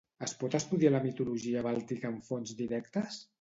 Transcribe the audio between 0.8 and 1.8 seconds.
la mitologia